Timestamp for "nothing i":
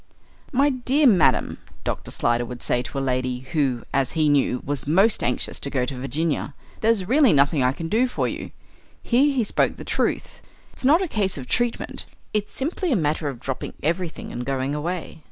7.33-7.71